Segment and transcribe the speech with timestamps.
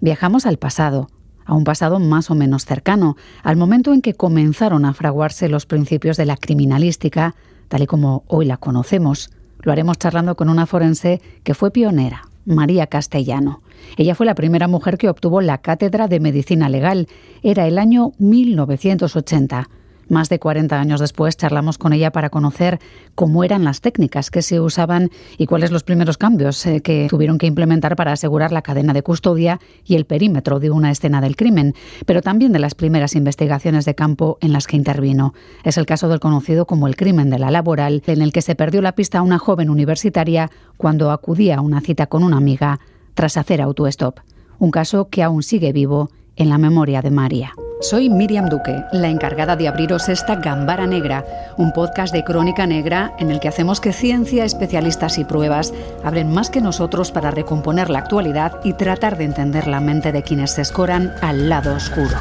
[0.00, 1.08] Viajamos al pasado,
[1.44, 5.66] a un pasado más o menos cercano, al momento en que comenzaron a fraguarse los
[5.66, 7.34] principios de la criminalística,
[7.68, 9.30] tal y como hoy la conocemos.
[9.60, 13.60] Lo haremos charlando con una forense que fue pionera, María Castellano.
[13.96, 17.08] Ella fue la primera mujer que obtuvo la cátedra de medicina legal.
[17.42, 19.68] Era el año 1980.
[20.08, 22.78] Más de 40 años después charlamos con ella para conocer
[23.14, 27.36] cómo eran las técnicas que se usaban y cuáles los primeros cambios eh, que tuvieron
[27.36, 31.36] que implementar para asegurar la cadena de custodia y el perímetro de una escena del
[31.36, 31.74] crimen,
[32.06, 35.34] pero también de las primeras investigaciones de campo en las que intervino.
[35.62, 38.54] Es el caso del conocido como el crimen de la laboral, en el que se
[38.54, 42.80] perdió la pista a una joven universitaria cuando acudía a una cita con una amiga
[43.14, 44.20] tras hacer autostop.
[44.58, 47.52] Un caso que aún sigue vivo en la memoria de María.
[47.80, 51.24] Soy Miriam Duque, la encargada de abriros esta Gambara Negra,
[51.56, 56.32] un podcast de crónica negra en el que hacemos que ciencia, especialistas y pruebas hablen
[56.32, 60.50] más que nosotros para recomponer la actualidad y tratar de entender la mente de quienes
[60.50, 62.16] se escoran al lado oscuro.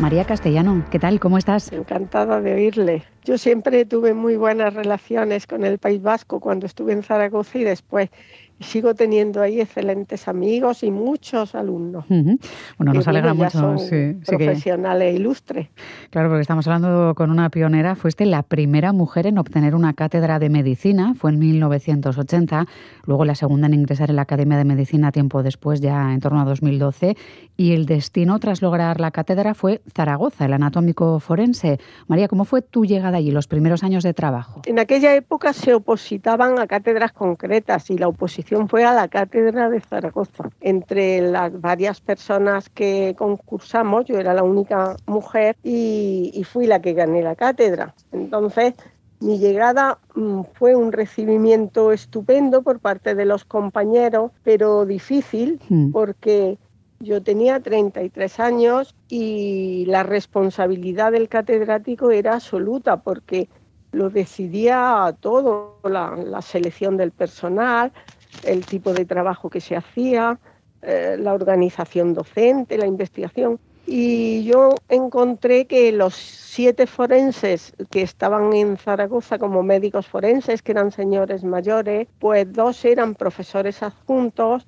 [0.00, 1.20] María Castellano, ¿qué tal?
[1.20, 1.72] ¿Cómo estás?
[1.72, 3.04] Encantada de oírle.
[3.22, 7.64] Yo siempre tuve muy buenas relaciones con el País Vasco cuando estuve en Zaragoza y
[7.64, 8.10] después
[8.60, 12.04] sigo teniendo ahí excelentes amigos y muchos alumnos.
[12.08, 13.78] Bueno, nos alegra mucho.
[13.78, 15.68] sí, profesionales ilustres.
[16.10, 17.96] Claro, porque estamos hablando con una pionera.
[17.96, 22.66] Fuiste la primera mujer en obtener una cátedra de medicina, fue en 1980.
[23.06, 26.40] Luego la segunda en ingresar en la Academia de Medicina tiempo después, ya en torno
[26.40, 27.16] a 2012.
[27.56, 31.78] Y el destino tras lograr la cátedra fue Zaragoza, el anatómico forense.
[32.06, 34.62] María, ¿cómo fue tu llegada allí, los primeros años de trabajo?
[34.66, 39.68] En aquella época se opositaban a cátedras concretas y la oposición fue a la Cátedra
[39.68, 40.50] de Zaragoza.
[40.60, 46.92] Entre las varias personas que concursamos, yo era la única mujer y, fui la que
[46.92, 47.94] gané la cátedra.
[48.12, 48.74] Entonces,
[49.20, 55.90] mi llegada mm, fue un recibimiento estupendo por parte de los compañeros, pero difícil hmm.
[55.90, 56.58] porque
[57.00, 63.48] yo tenía 33 años y la responsabilidad del catedrático era absoluta porque
[63.92, 67.92] lo decidía todo, la selección del personal,
[68.42, 70.38] el tipo de trabajo que se hacía,
[70.82, 73.58] eh, la organización docente, la investigación.
[73.86, 80.72] Y yo encontré que los siete forenses que estaban en Zaragoza como médicos forenses, que
[80.72, 84.66] eran señores mayores, pues dos eran profesores adjuntos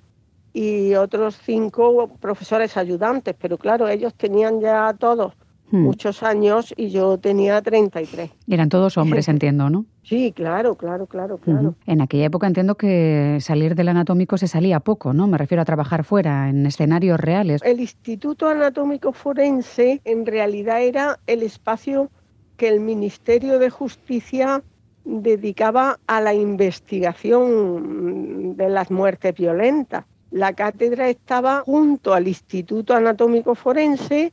[0.52, 5.34] y otros cinco profesores ayudantes, pero claro, ellos tenían ya todos
[5.70, 5.82] Hmm.
[5.82, 8.30] muchos años y yo tenía 33.
[8.48, 9.84] Eran todos hombres, entiendo, ¿no?
[10.04, 11.74] Sí, claro, claro, claro, claro.
[11.86, 15.26] En aquella época entiendo que salir del anatómico se salía poco, ¿no?
[15.26, 17.60] Me refiero a trabajar fuera, en escenarios reales.
[17.64, 22.10] El Instituto Anatómico Forense en realidad era el espacio
[22.56, 24.62] que el Ministerio de Justicia
[25.04, 30.04] dedicaba a la investigación de las muertes violentas.
[30.30, 34.32] La cátedra estaba junto al Instituto Anatómico Forense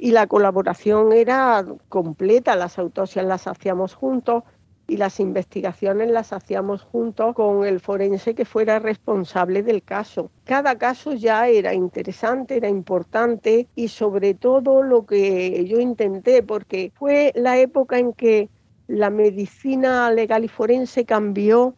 [0.00, 4.44] y la colaboración era completa, las autopsias las hacíamos juntos
[4.88, 10.30] y las investigaciones las hacíamos juntos con el forense que fuera responsable del caso.
[10.44, 16.92] Cada caso ya era interesante, era importante y sobre todo lo que yo intenté, porque
[16.96, 18.48] fue la época en que
[18.88, 21.76] la medicina legal y forense cambió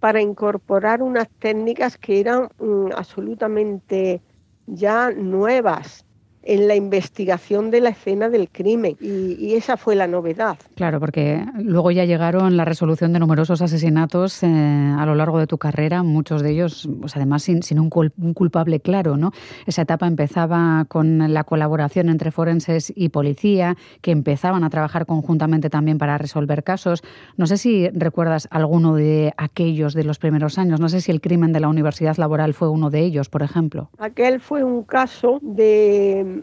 [0.00, 4.20] para incorporar unas técnicas que eran mm, absolutamente
[4.66, 6.03] ya nuevas
[6.44, 10.58] en la investigación de la escena del crimen y, esa fue la novedad.
[10.74, 15.46] Claro, porque luego ya llegaron la resolución de numerosos asesinatos eh, a lo largo de
[15.46, 19.30] tu carrera, muchos de ellos, pues además sin, un, culpable claro, ¿no?
[19.66, 25.70] Esa etapa empezaba con la colaboración entre forenses y policía, que empezaban a trabajar conjuntamente
[25.70, 27.02] también para resolver casos.
[27.36, 31.20] No sé si recuerdas alguno de aquellos de los primeros años, no sé si el
[31.20, 33.90] crimen de la Universidad Laboral fue uno de ellos, por ejemplo.
[33.98, 36.33] Aquel fue un caso de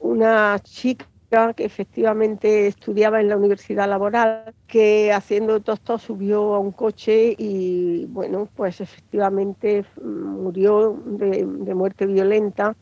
[0.00, 1.06] una chica
[1.54, 8.06] que efectivamente estudiaba en la universidad laboral, que haciendo todo subió a un coche y
[8.06, 12.74] bueno, pues efectivamente murió de, muerte violenta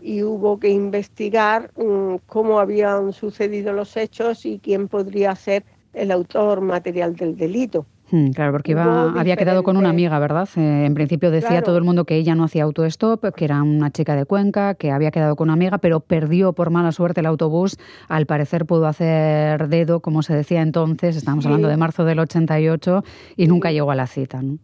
[0.00, 6.12] y hubo que investigar mm, cómo habían sucedido los hechos y quién podría ser el
[6.12, 7.84] autor material del delito.
[8.10, 10.48] Hmm, claro, porque iba, había quedado con una amiga, ¿verdad?
[10.56, 13.90] Eh, en principio decía todo el mundo que ella no hacía autostop, que era una
[13.90, 17.26] chica de Cuenca, que había quedado con una amiga, pero perdió por mala suerte el
[17.26, 17.76] autobús.
[18.08, 23.04] Al parecer pudo hacer dedo, como se decía entonces, estamos hablando de marzo del 88,
[23.36, 24.58] y nunca llegó a la cita, ¿no?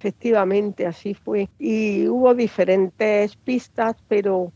[0.00, 1.48] Efectivamente, así fue.
[1.58, 4.52] Y hubo diferentes pistas, pero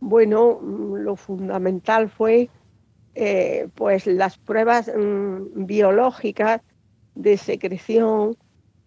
[0.00, 2.48] bueno, mm, lo fundamental fue
[3.14, 6.62] eh, pues las pruebas mm, biológicas
[7.14, 8.36] de secreción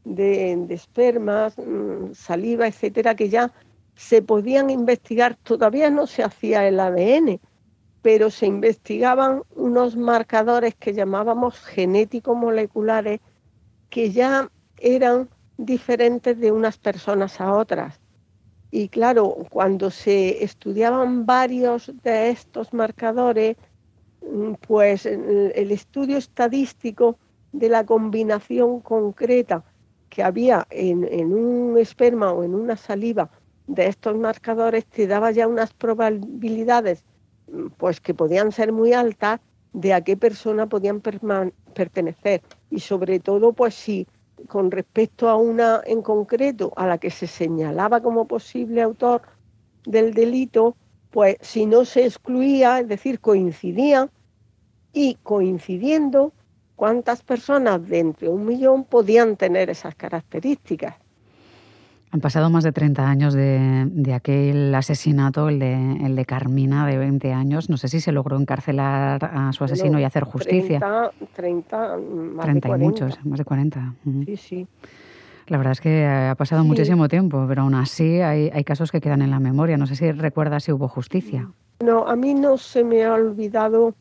[0.06, 3.52] de, espermas, mm, saliva, etcétera, que ya
[3.96, 7.40] se podían investigar, todavía no se hacía el ADN,
[8.02, 13.22] pero se investigaban unos marcadores que llamábamos genéticos moleculares
[13.90, 18.02] que ya eran diferentes de unas personas a otras.
[18.72, 23.56] Y claro, cuando se estudiaban varios de estos marcadores,
[24.22, 27.18] mm, pues el estudio estadístico
[27.54, 29.64] de la combinación concreta
[30.10, 33.30] que había en, un esperma o en una saliva
[33.68, 37.04] de estos marcadores te daba ya unas probabilidades
[37.48, 39.40] mm, pues que podían ser muy altas
[39.72, 42.42] de a qué persona podían pertenecer.
[42.70, 44.08] Y sobre todo pues si
[44.48, 49.22] con respecto a una en concreto a la que se señalaba como posible autor
[49.86, 50.76] del delito
[51.12, 54.10] pues si no se excluía es decir coincidían
[54.92, 56.34] y coincidiendo
[56.76, 60.96] cuántas personas de entre un millón podían tener esas características.
[62.12, 65.74] Han pasado más de 30 años de, aquel asesinato, el de,
[66.06, 67.72] el de Carmina, de 20 años.
[67.72, 70.80] No sé si se logró encarcelar a su asesino y hacer justicia.
[70.80, 71.98] 30, 30
[72.36, 73.96] más 30 y muchos, más de 40.
[74.26, 74.68] Sí, sí.
[75.48, 79.02] La verdad es que ha pasado muchísimo tiempo, pero aún así hay, hay casos que
[79.02, 79.76] quedan en la memoria.
[79.78, 81.50] No sé si recuerda si hubo justicia.
[81.80, 83.96] No, a mí no se me ha olvidado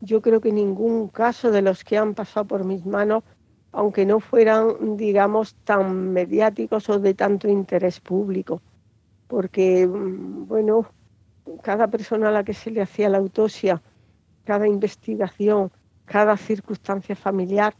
[0.00, 3.24] yo creo que ningún caso de los que han pasado por mis manos,
[3.72, 8.60] aunque no fueran, digamos, tan mediáticos o de tanto interés público,
[9.28, 10.86] porque, mm, bueno,
[11.62, 13.82] cada persona a la que se le hacía la autopsia,
[14.44, 15.70] cada investigación,
[16.04, 17.74] cada circunstancia familiar,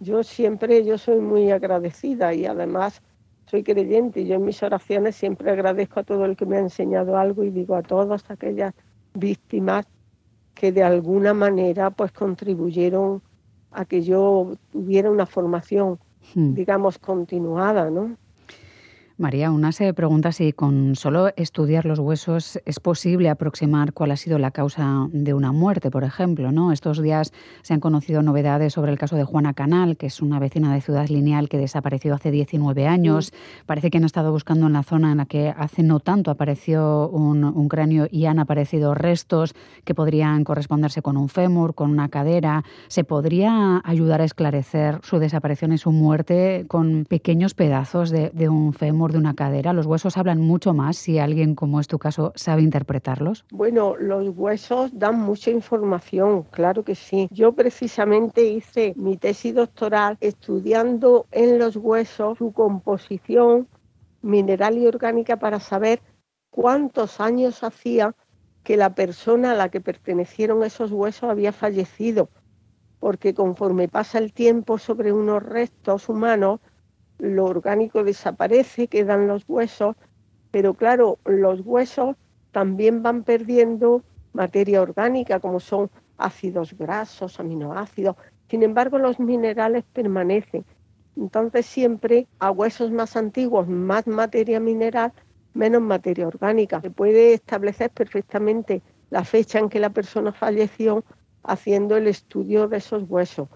[0.00, 3.02] yo siempre, yo soy muy agradecida y además
[3.46, 4.24] soy creyente.
[4.26, 7.50] Yo en mis oraciones siempre agradezco a todo el que me ha enseñado algo y
[7.50, 8.74] digo a todas aquellas
[9.14, 9.86] víctimas
[10.58, 13.22] que de alguna manera pues contribuyeron
[13.70, 16.00] a que yo tuviera una formación,
[16.34, 16.54] hmm.
[16.54, 18.16] digamos, continuada, ¿no?
[19.18, 24.16] María, una se pregunta si con solo estudiar los huesos es posible aproximar cuál ha
[24.16, 26.52] sido la causa de una muerte, por ejemplo.
[26.52, 26.70] ¿no?
[26.70, 27.32] Estos días
[27.62, 30.80] se han conocido novedades sobre el caso de Juana Canal, que es una vecina de
[30.80, 33.32] Ciudad Lineal que desapareció hace 19 años.
[33.66, 37.08] Parece que han estado buscando en la zona en la que hace no tanto apareció
[37.08, 39.52] un, cráneo y han aparecido restos
[39.84, 42.62] que podrían corresponderse con un fémur, con una cadera.
[42.86, 48.48] ¿Se podría ayudar a esclarecer su desaparición y su muerte con pequeños pedazos de, de
[48.48, 49.07] un fémur?
[49.12, 49.72] De una cadera?
[49.72, 53.44] ¿Los huesos hablan mucho más si alguien, como es tu caso, sabe interpretarlos?
[53.50, 57.28] Bueno, los huesos dan mucha información, claro que sí.
[57.30, 63.68] Yo precisamente hice mi tesis doctoral estudiando en los huesos su composición
[64.22, 66.00] mineral y orgánica para saber
[66.50, 68.14] cuántos años hacía
[68.64, 72.28] que la persona a la que pertenecieron esos huesos había fallecido,
[72.98, 76.60] porque conforme pasa el tiempo sobre unos restos humanos,
[77.18, 79.96] lo orgánico desaparece, quedan los huesos,
[80.50, 82.16] pero claro, los huesos
[82.52, 88.16] también van perdiendo materia orgánica, como son ácidos grasos, aminoácidos.
[88.48, 90.64] Sin embargo, los minerales permanecen.
[91.16, 95.12] Entonces siempre a huesos más antiguos, más materia mineral,
[95.54, 96.80] menos materia orgánica.
[96.80, 101.04] Se puede establecer perfectamente la fecha en que la persona falleció
[101.42, 103.48] haciendo el estudio de esos huesos.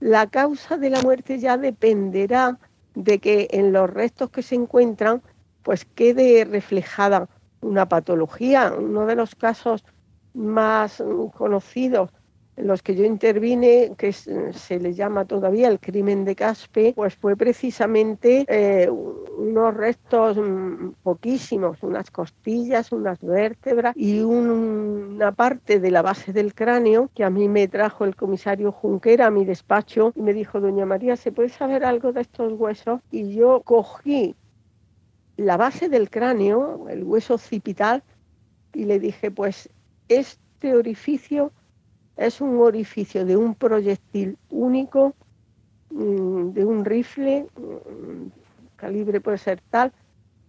[0.00, 2.58] La causa de la muerte ya dependerá
[2.96, 5.22] de que en los restos que se encuentran
[5.62, 7.28] pues quede reflejada
[7.60, 8.72] una patología.
[8.76, 9.84] Uno de los casos
[10.34, 11.02] más
[11.36, 12.15] conocidos en
[12.56, 17.36] los que yo intervine, que se le llama todavía el crimen de Caspe, pues fue
[17.36, 26.02] precisamente eh, unos restos mm, poquísimos, unas costillas, unas vértebras y una parte de la
[26.02, 30.22] base del cráneo que a mí me trajo el comisario Junquera a mi despacho y
[30.22, 33.00] me dijo, doña María, ¿se puede saber algo de estos huesos?
[33.10, 34.34] Y yo cogí
[35.36, 38.02] la base del cráneo, el hueso occipital,
[38.72, 39.68] y le dije, pues
[40.08, 41.52] este orificio
[42.16, 45.14] es un orificio de un proyectil único,
[45.90, 48.28] mm, de un rifle, mm,
[48.76, 49.92] calibre puede ser tal,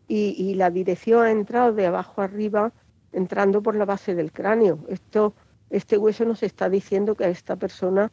[0.09, 2.71] y, la dirección ha entrado de abajo arriba,
[3.11, 4.79] entrando por la base del cráneo.
[4.87, 5.33] Esto,
[5.69, 8.09] este hueso nos está diciendo que a esta persona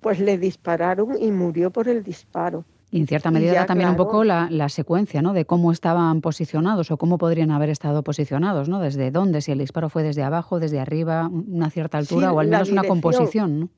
[0.00, 2.64] pues le dispararon y murió por el disparo.
[2.90, 5.32] Y en cierta medida también un poco la, secuencia, ¿no?
[5.32, 8.80] De cómo estaban posicionados o cómo podrían haber estado posicionados, ¿no?
[8.80, 12.48] Desde dónde, si el disparo fue desde abajo, desde arriba, una cierta altura o al
[12.48, 13.68] menos una composición, ¿no?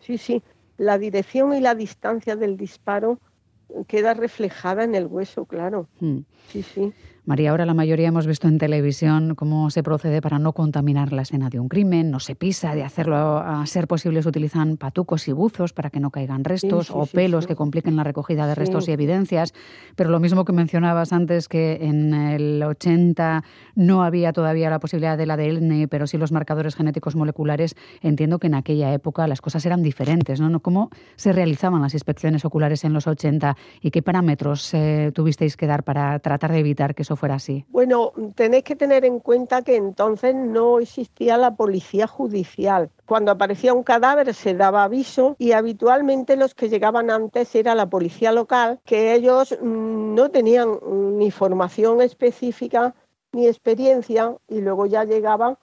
[0.00, 0.42] Sí, sí.
[0.78, 3.18] La dirección y la distancia del disparo
[3.86, 5.88] queda reflejada en el hueso, claro.
[6.00, 6.20] Hmm.
[6.48, 6.92] Sí, sí.
[7.30, 11.22] María, ahora la mayoría hemos visto en televisión cómo se procede para no contaminar la
[11.22, 15.28] escena de un crimen, no se pisa, de hacerlo a ser posible se utilizan patucos
[15.28, 18.88] y buzos para que no caigan restos o pelos que compliquen la recogida de restos
[18.88, 19.54] y evidencias,
[19.94, 23.44] pero lo mismo que mencionabas antes que en el 80
[23.76, 28.48] no había todavía la posibilidad del ADN, pero sí los marcadores genéticos moleculares, entiendo que
[28.48, 30.58] en aquella época las cosas eran diferentes, ¿no?
[30.58, 35.68] ¿Cómo se realizaban las inspecciones oculares en los 80 y qué parámetros eh, tuvisteis que
[35.68, 37.19] dar para tratar de evitar que eso
[37.68, 42.90] Bueno, tenéis que tener en cuenta que entonces no existía la policía judicial.
[43.06, 47.90] Cuando aparecía un cadáver se daba aviso y habitualmente los que llegaban antes era la
[47.90, 50.78] policía local, que ellos mm, no tenían
[51.18, 52.94] ni formación específica
[53.32, 55.56] ni experiencia y luego ya llegaban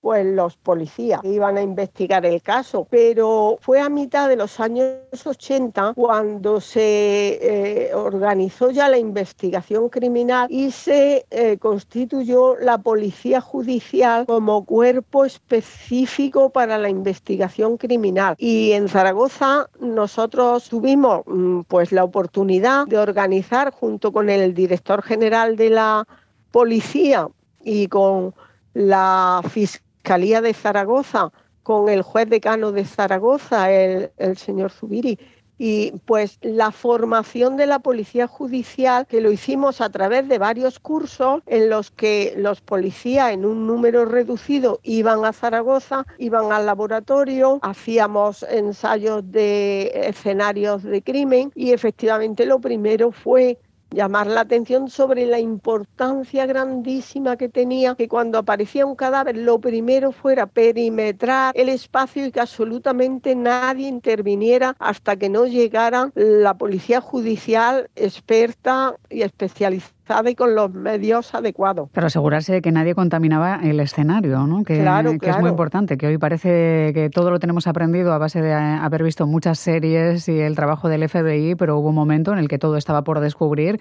[0.00, 2.86] pues los policías iban a investigar el caso.
[2.88, 9.88] Pero fue a mitad de los años 80 cuando se eh, organizó ya la investigación
[9.88, 18.34] criminal y se eh, constituyó la policía judicial como cuerpo específico para la investigación criminal.
[18.38, 25.02] Y en Zaragoza nosotros tuvimos mm, pues la oportunidad de organizar junto con el director
[25.02, 26.06] general de la
[26.50, 27.28] policía
[27.62, 28.34] y con
[28.72, 31.30] la fiscalía Fiscalía de Zaragoza
[31.62, 35.18] con el juez decano de Zaragoza, el, señor Zubiri,
[35.58, 40.80] y pues la formación de la policía judicial que lo hicimos a través de varios
[40.80, 46.64] cursos en los que los policías en un número reducido iban a Zaragoza, iban al
[46.64, 53.58] laboratorio, hacíamos ensayos de escenarios de crimen y efectivamente lo primero fue
[53.90, 59.60] llamar la atención sobre la importancia grandísima que tenía que cuando aparecía un cadáver lo
[59.60, 66.54] primero fuera perimetrar el espacio y que absolutamente nadie interviniera hasta que no llegara la
[66.54, 71.88] policía judicial experta y especializada y con los medios adecuados.
[71.90, 74.64] Para asegurarse de que nadie contaminaba el escenario, ¿no?
[74.64, 74.84] que,
[75.20, 78.52] que es muy importante, que hoy parece que todo lo tenemos aprendido a base de
[78.52, 82.48] haber visto muchas series y el trabajo del FBI, pero hubo un momento en el
[82.48, 83.80] que todo estaba por descubrir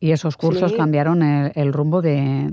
[0.00, 2.50] y esos cursos cambiaron el, rumbo de,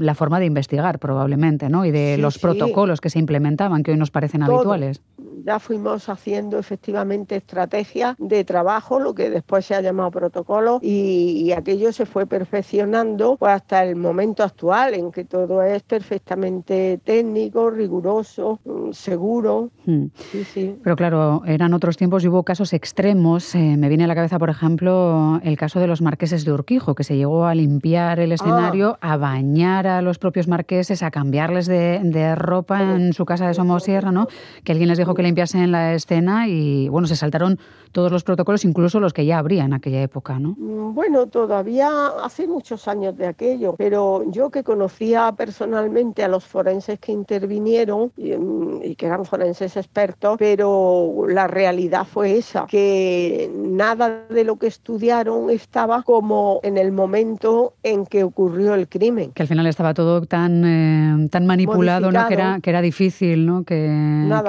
[0.00, 1.84] la forma de investigar, probablemente, ¿no?
[1.84, 5.00] Y de los protocolos que se implementaban, que hoy nos parecen habituales.
[5.44, 11.52] Ya fuimos haciendo efectivamente estrategias de trabajo, lo que después se ha llamado protocolo, y,
[11.52, 17.70] aquello se fue perfeccionando pues, hasta el momento actual, en que todo es perfectamente técnico,
[17.70, 19.70] riguroso, mm, seguro.
[19.84, 20.76] Sí, sí.
[20.82, 23.54] Pero claro, eran otros tiempos y hubo casos extremos.
[23.54, 26.87] Eh, me viene a la cabeza, por ejemplo, el caso de los marqueses de Urquijo
[26.94, 29.12] que se llegó a limpiar el escenario, ah.
[29.12, 34.12] a bañar a los propios marqueses, a cambiarles de, ropa en su casa de Somosierra,
[34.12, 34.28] ¿no?
[34.64, 37.58] Que alguien les dijo que limpiasen la escena y, bueno, se saltaron
[37.92, 40.54] todos los protocolos, incluso los que ya habría en aquella época, ¿no?
[40.58, 41.88] Mm, bueno, todavía
[42.22, 48.12] hace muchos años de aquello, pero yo que conocía personalmente a los forenses que intervinieron
[48.16, 54.44] y, mm, y que eran forenses expertos, pero la realidad fue esa, que nada de
[54.44, 59.32] lo que estudiaron estaba como en el momento en que ocurrió el crimen.
[59.32, 62.26] Que al final estaba todo tan, eh, tan manipulado, ¿no?
[62.28, 63.64] que, era, que era difícil ¿no?
[63.64, 63.88] que,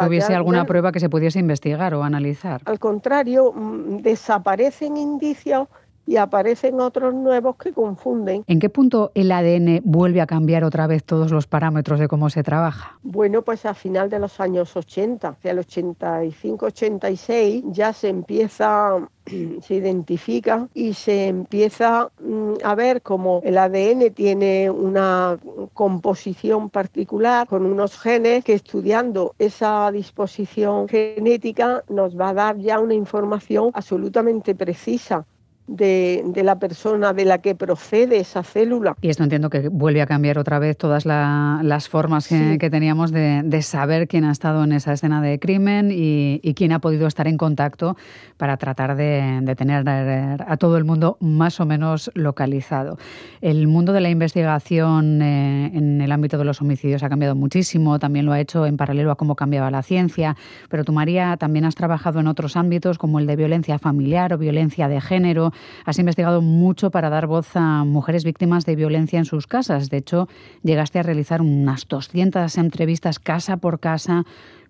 [0.08, 2.62] hubiese alguna prueba que se pudiese investigar o analizar.
[2.66, 5.68] Al contrario, mm, desaparecen indicios
[6.06, 8.44] y aparecen otros nuevos que confunden.
[8.48, 12.30] ¿En qué punto el ADN vuelve a cambiar otra vez todos los parámetros de cómo
[12.30, 13.00] se trabaja?
[13.04, 18.98] Bueno, pues a final de los años 80, hacia el 85-86, ya se empieza
[19.62, 25.38] se identifica y se empieza mm, a ver cómo el ADN tiene una
[25.74, 32.80] composición particular con unos genes que estudiando esa disposición genética nos va a dar ya
[32.80, 35.26] una información absolutamente precisa
[35.70, 38.96] de, la persona de la que procede esa célula.
[39.02, 43.62] Y esto entiendo que vuelve a cambiar otra vez todas las formas que, teníamos de,
[43.62, 47.38] saber quién ha estado en esa escena de crimen y, quién ha podido estar en
[47.38, 47.96] contacto
[48.38, 52.98] para tratar de, tener a todo el mundo más o menos localizado.
[53.42, 58.00] El mundo de la investigación eh, en el ámbito de los homicidios ha cambiado muchísimo,
[58.00, 60.36] también lo ha hecho en paralelo a cómo cambiaba la ciencia,
[60.70, 64.38] pero tú María también has trabajado en otros ámbitos como el de violencia familiar o
[64.38, 65.54] violencia de género
[65.86, 69.90] has investigado mucho para dar voz a mujeres víctimas de violencia en sus casas.
[69.90, 70.28] De hecho,
[70.64, 74.26] llegaste a realizar unas 200 entrevistas casa por casa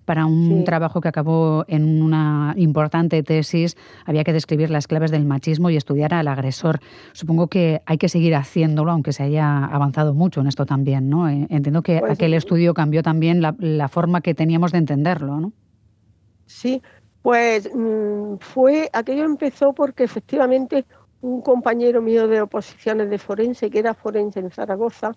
[0.10, 3.78] para un trabajo que acabó en una importante tesis.
[4.06, 6.80] Había que describir las claves del machismo y estudiar al agresor.
[7.14, 11.30] Supongo que hay que seguir haciéndolo, aunque se haya avanzado mucho en esto también, ¿no?
[11.30, 15.40] Eh, entiendo que pues aquel estudio cambió también la, la, forma que teníamos de entenderlo,
[15.40, 15.54] ¿no?
[16.48, 16.82] Sí,
[17.22, 20.86] pues mm, fue, aquello empezó porque efectivamente
[21.22, 25.12] un compañero mío de oposiciones de forense, que era forense en Zaragoza,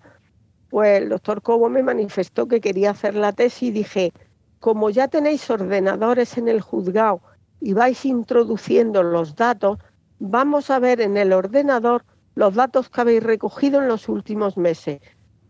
[0.69, 4.11] pues el doctor Cobo me manifestó que quería hacer la tesis y dije,
[4.59, 7.21] como ya tenéis ordenadores en el juzgado
[7.61, 9.77] y vais introduciendo los datos,
[10.19, 12.03] vamos a ver en el ordenador
[12.35, 14.99] los datos que habéis recogido en los últimos meses.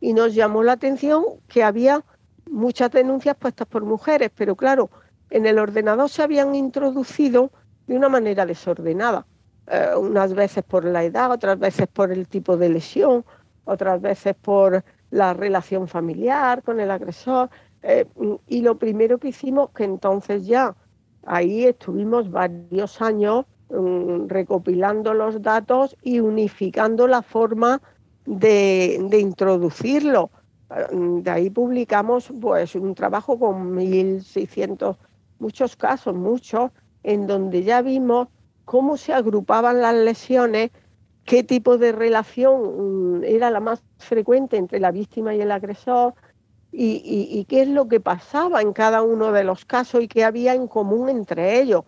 [0.02, 2.04] Y nos llamó la atención que había
[2.50, 4.90] muchas denuncias puestas por mujeres, pero claro,
[5.34, 7.52] en el ordenador se habían introducido
[7.88, 9.26] de una manera desordenada,
[9.68, 13.26] eh, unas veces por la edad, otras veces por el tipo de lesión,
[13.66, 17.50] otras veces por la relación familiar con el agresor.
[17.82, 18.06] Eh,
[18.48, 20.76] y lo primero que hicimos, que entonces ya
[21.26, 27.82] ahí estuvimos varios años mm, recopilando los datos y unificando la forma
[28.26, 30.30] de, de introducirlo.
[30.92, 34.96] Mm, de ahí publicamos pues un trabajo con 1.600,
[35.44, 36.72] muchos casos, muchos,
[37.04, 38.30] en donde ya vimos
[38.64, 40.72] cómo se agrupaban las lesiones,
[41.26, 46.14] qué tipo de relación mm, era la más frecuente entre la víctima y el agresor
[46.72, 50.56] y, qué es lo que pasaba en cada uno de los casos y qué había
[50.56, 51.84] en común entre ellos.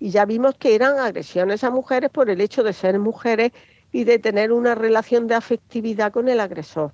[0.00, 3.52] Y ya vimos que eran agresiones a mujeres por el hecho de ser mujeres
[3.92, 6.92] y de tener una relación de afectividad con el agresor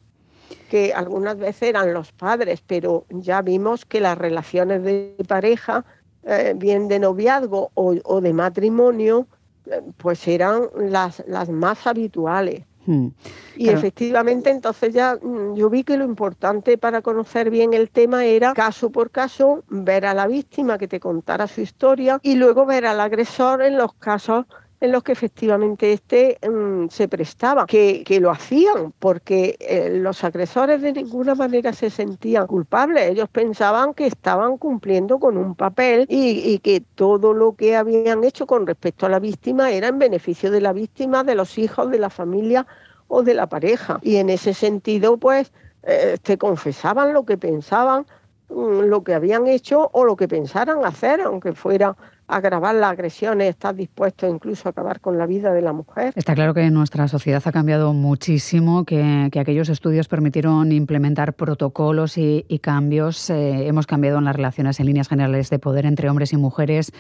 [0.73, 5.85] que algunas veces eran los padres, pero ya vimos que las relaciones de pareja,
[6.25, 9.27] eh, bien de noviazgo o, de matrimonio,
[9.67, 12.65] eh, pues eran las, las más habituales.
[12.87, 13.09] Hmm.
[13.55, 18.25] Y efectivamente entonces ya mm, yo vi que lo importante para conocer bien el tema
[18.25, 22.65] era caso por caso ver a la víctima que te contara su historia y luego
[22.65, 24.47] ver al agresor en los casos
[24.83, 30.83] en los que efectivamente este mm, se prestaba, que, lo hacían, porque eh, los agresores
[30.83, 36.59] de ninguna manera se sentían culpables, ellos pensaban que estaban cumpliendo con un papel y,
[36.59, 40.61] que todo lo que habían hecho con respecto a la víctima era en beneficio de
[40.61, 42.67] la víctima, de los hijos, de la familia
[43.07, 44.01] o de la pareja.
[44.03, 45.53] Y en ese sentido, pues,
[45.85, 48.05] eh, te confesaban lo que pensaban,
[48.49, 51.97] mm, lo que habían hecho o lo que pensaran hacer, aunque fuera
[52.29, 56.13] agravar las agresiones, estás dispuesto incluso a acabar con la vida de la mujer.
[56.17, 62.45] Está claro que nuestra sociedad ha cambiado muchísimo, que, aquellos estudios permitieron implementar protocolos y,
[62.63, 63.31] cambios.
[63.31, 66.93] Eh, hemos cambiado en las relaciones en líneas generales de poder entre hombres y mujeres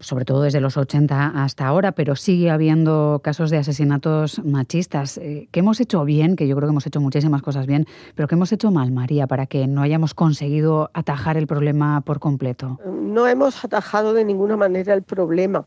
[0.00, 5.18] sobre todo desde los 80 hasta ahora, pero sigue habiendo casos de asesinatos machistas.
[5.18, 6.36] Eh, ¿Qué hemos hecho bien?
[6.36, 9.26] Que yo creo que hemos hecho muchísimas cosas bien, pero ¿qué hemos hecho mal, María,
[9.26, 12.78] para que no hayamos conseguido atajar el problema por completo?
[12.86, 15.64] No hemos atajado de ninguna manera el problema.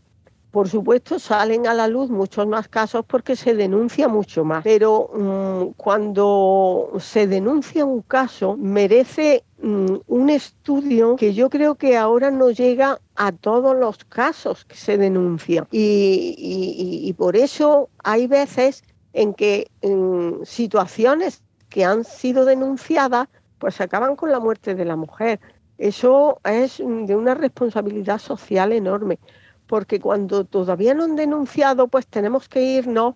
[0.52, 5.10] Por supuesto, salen a la luz muchos más casos porque se denuncia mucho más, pero
[5.14, 12.32] mm, cuando se denuncia un caso merece mm, un estudio que yo creo que ahora
[12.32, 15.68] no llega a todos los casos que se denuncian.
[15.72, 23.28] Y, por eso hay veces en que en situaciones que han sido denunciadas,
[23.60, 25.40] pues acaban con la muerte de la mujer.
[25.78, 29.20] Eso es de una responsabilidad social enorme
[29.68, 33.14] porque cuando todavía no han denunciado, pues tenemos que irnos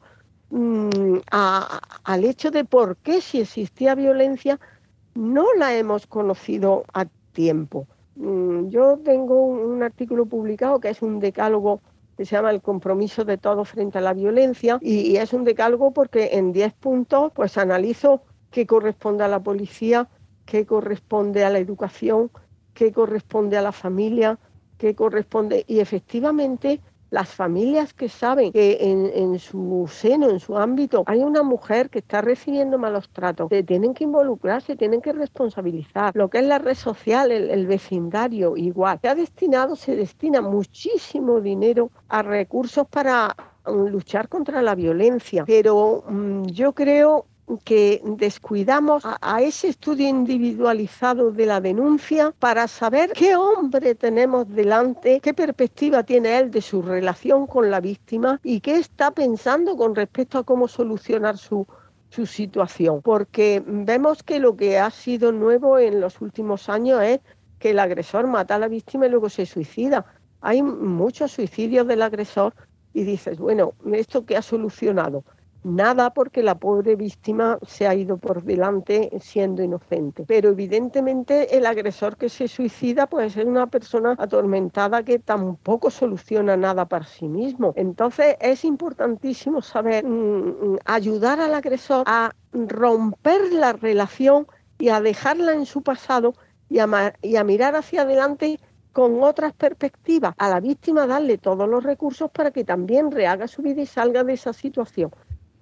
[0.51, 4.59] mm, al hecho de por qué si existía violencia
[5.15, 7.87] no la hemos conocido a tiempo.
[8.15, 11.81] Mm, yo tengo un, artículo publicado que es un decálogo
[12.17, 15.91] que se llama El compromiso de todo frente a la violencia y, es un decálogo
[15.91, 20.07] porque en 10 puntos pues analizo qué corresponde a la policía,
[20.45, 22.31] qué corresponde a la educación,
[22.73, 24.39] qué corresponde a la familia,
[24.77, 25.65] que corresponde.
[25.67, 26.79] Y efectivamente,
[27.15, 31.99] las familias que saben que en, su seno, en su ámbito, hay una mujer que
[31.99, 36.11] está recibiendo malos tratos, que tienen que involucrarse, tienen que responsabilizar.
[36.13, 38.99] Lo que es la red social, el, vecindario, igual.
[39.01, 43.33] Se ha destinado, se destina muchísimo dinero a recursos para
[43.65, 47.27] mm, luchar contra la violencia, pero mm, yo creo
[47.63, 55.19] que descuidamos a, ese estudio individualizado de la denuncia para saber qué hombre tenemos delante,
[55.19, 59.95] qué perspectiva tiene él de su relación con la víctima y qué está pensando con
[59.95, 61.67] respecto a cómo solucionar su,
[62.09, 63.01] su situación.
[63.01, 67.19] Porque vemos que lo que ha sido nuevo en los últimos años es
[67.59, 70.05] que el agresor mata a la víctima y luego se suicida.
[70.41, 72.53] Hay muchos suicidios del agresor
[72.93, 75.23] y dices, bueno, ¿esto qué ha solucionado?
[75.65, 80.23] Nada porque la pobre víctima se ha ido por delante siendo inocente.
[80.27, 86.55] Pero evidentemente el agresor que se suicida puede ser una persona atormentada que tampoco soluciona
[86.55, 87.73] nada para sí mismo.
[87.77, 94.45] Entonces es importantísimo saber mm, mm, ayudar al agresor a romper la relación
[94.77, 96.35] y a dejarla en su pasado
[96.69, 98.59] y a, y a mirar hacia adelante
[98.93, 103.63] con otras perspectivas, a la víctima darle todos los recursos para que también rehaga su
[103.63, 105.09] vida y salga de esa situación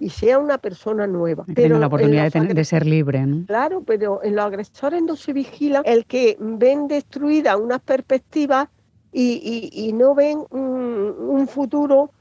[0.04, 1.46] y sea una persona nueva.
[1.56, 3.26] Pero la oportunidad de, ser libre.
[3.48, 8.68] Claro, pero en los agresores no se vigila el que ven destruidas unas perspectivas
[9.14, 12.12] y, no ven un, futuro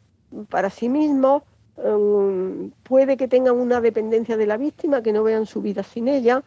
[0.48, 1.42] para sí mismos.
[1.76, 6.06] Um, puede que tengan una dependencia de la víctima, que no vean su vida sin
[6.06, 6.44] ella,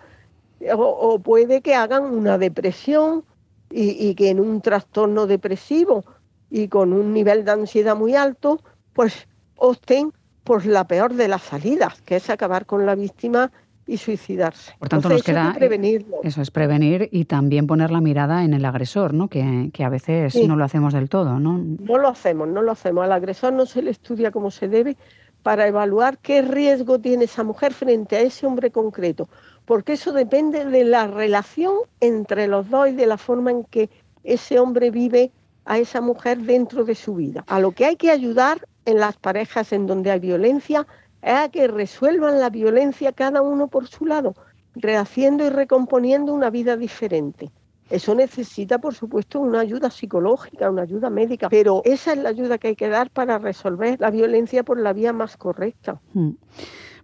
[0.73, 3.25] o, puede que hagan una depresión
[3.69, 6.05] y, y que en un trastorno depresivo
[6.49, 8.61] y con un nivel de ansiedad muy alto,
[8.93, 10.13] pues opten
[10.45, 13.51] por la peor de las salidas, que es acabar con la víctima
[13.87, 14.73] y suicidarse.
[14.79, 16.17] Por tanto, nos queda prevenirlo.
[16.23, 19.27] Eso es prevenir y también poner la mirada en el agresor, ¿no?
[19.27, 21.57] Que, a veces no lo hacemos del todo, ¿no?
[21.57, 23.03] No lo hacemos, no lo hacemos.
[23.03, 24.97] Al agresor no se le estudia como se debe
[25.43, 29.29] para evaluar qué riesgo tiene esa mujer frente a ese hombre concreto,
[29.65, 33.89] porque eso depende de la relación entre los dos y de la forma en que
[34.23, 35.31] ese hombre vive
[35.65, 37.43] a esa mujer dentro de su vida.
[37.47, 40.87] A lo que hay que ayudar en las parejas en donde hay violencia
[41.21, 44.35] es a que resuelvan la violencia cada uno por su lado,
[44.75, 47.51] rehaciendo y recomponiendo una vida diferente.
[47.89, 52.57] Eso necesita, por supuesto, una ayuda psicológica, una ayuda médica, pero esa es la ayuda
[52.57, 55.99] que hay que dar para resolver la violencia por la vía más correcta.
[56.13, 56.31] Hmm.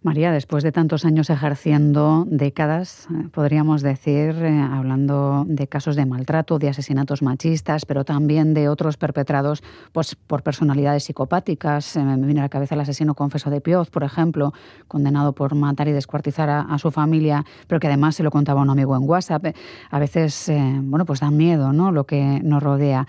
[0.03, 6.07] María, después de tantos años ejerciendo, décadas, eh, podríamos decir, eh, hablando de casos de
[6.07, 9.61] maltrato, de asesinatos machistas, pero también de otros perpetrados
[9.91, 11.97] pues, por personalidades psicopáticas.
[11.97, 14.53] Eh, me viene a la cabeza el asesino confeso de Pioz, por ejemplo,
[14.87, 18.63] condenado por matar y descuartizar a, su familia, pero que además se lo contaba a
[18.63, 19.55] un amigo en WhatsApp.
[19.91, 21.91] A veces, bueno, pues da miedo ¿no?
[21.91, 23.05] lo que nos rodea.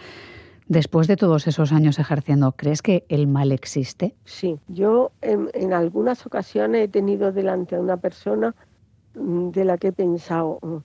[0.68, 4.14] Después de todos esos años ejerciendo, ¿crees que el mal existe?
[4.25, 8.55] Sí, yo en, algunas ocasiones he tenido delante a una persona
[9.14, 10.77] mm, de la que he pensado, mm,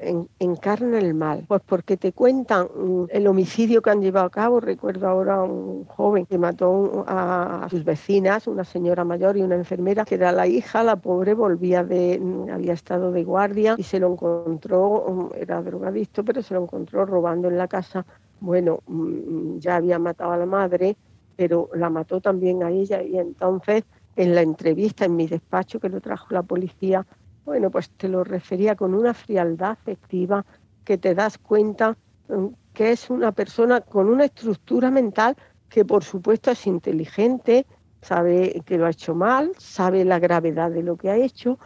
[0.00, 1.44] en, encarna el mal.
[1.48, 4.60] Pues porque te cuentan mm, el homicidio que han llevado a cabo.
[4.60, 9.56] Recuerdo ahora a un joven que mató a, sus vecinas, una señora mayor y una
[9.56, 10.84] enfermera, que era la hija.
[10.84, 12.20] La pobre volvía de,
[12.52, 17.48] había estado de guardia y se lo encontró, era drogadicto, pero se lo encontró robando
[17.48, 18.06] en la casa
[18.42, 20.96] bueno, mm, ya había matado a la madre,
[21.36, 23.84] pero la mató también a ella y entonces
[24.16, 27.06] en la entrevista en mi despacho que lo trajo la policía,
[27.44, 30.44] bueno, pues te lo refería con una frialdad afectiva
[30.84, 31.96] que te das cuenta
[32.28, 35.36] mm, que es una persona con una estructura mental
[35.68, 37.64] que por supuesto es inteligente,
[38.00, 41.60] sabe que lo ha hecho mal, sabe la gravedad de lo que ha hecho,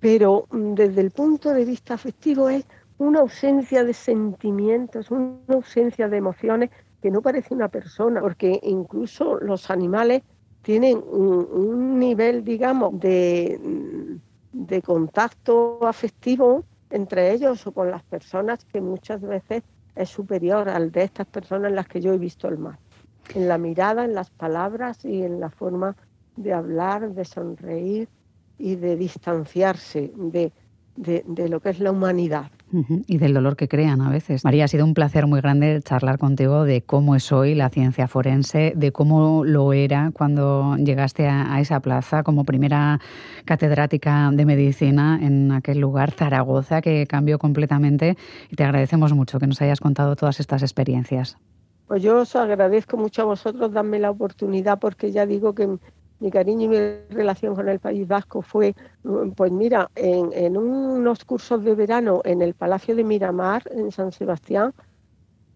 [0.00, 2.64] pero mm, desde el punto de vista afectivo es
[2.98, 6.70] una ausencia de sentimientos, una ausencia de emociones
[7.02, 10.22] que no parece una persona, porque incluso los animales
[10.62, 14.18] tienen un, nivel, digamos, de,
[14.52, 19.62] de contacto afectivo entre ellos o con las personas que muchas veces
[19.94, 22.78] es superior al de estas personas en las que yo he visto el mal.
[23.34, 25.96] En la mirada, en las palabras y en la forma
[26.36, 28.08] de hablar, de sonreír
[28.58, 30.52] y de distanciarse de,
[30.96, 32.50] de lo que es la humanidad.
[33.06, 34.44] Y del dolor que crean a veces.
[34.44, 38.08] María, ha sido un placer muy grande charlar contigo de cómo es hoy la ciencia
[38.08, 43.00] forense, de cómo lo era cuando llegaste a, esa plaza como primera
[43.44, 48.16] catedrática de medicina en aquel lugar, Zaragoza, que cambió completamente.
[48.50, 51.36] Y te agradecemos mucho que nos hayas contado todas estas experiencias.
[51.86, 55.78] Pues yo os agradezco mucho a vosotros darme la oportunidad porque ya digo que
[56.18, 56.78] mi cariño y mi
[57.10, 58.74] relación con el País Vasco fue,
[59.34, 64.72] pues mira, en, unos cursos de verano en el Palacio de Miramar, en San Sebastián,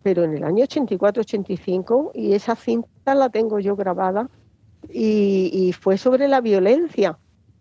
[0.03, 4.29] pero en el año 84-85, y esa cinta la tengo yo grabada,
[4.89, 7.19] y, fue sobre la violencia,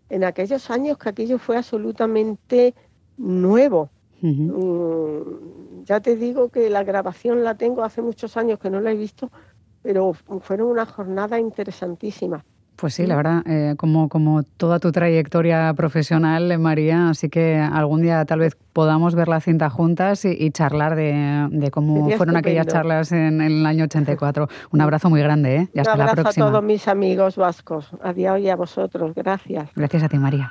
[0.08, 2.74] en aquellos años que aquello fue absolutamente
[3.16, 3.90] nuevo.
[4.22, 8.92] Mm, ya te digo que la grabación la tengo hace muchos años que no la
[8.92, 9.30] he visto,
[9.82, 12.44] pero fueron una jornada interesantísima.
[12.80, 17.56] Pues sí, la verdad, eh, como, como toda tu trayectoria profesional, eh, María, así que
[17.58, 22.66] algún día tal vez podamos ver la cinta juntas y, charlar de, cómo fueron aquellas
[22.66, 24.48] charlas en, el año 84.
[24.70, 25.68] Un abrazo muy grande, ¿eh?
[25.74, 26.46] Y hasta Un abrazo la próxima.
[26.46, 27.90] a todos mis amigos vascos.
[28.02, 29.14] Adiós y a vosotros.
[29.14, 29.68] Gracias.
[29.76, 30.50] Gracias a ti, María.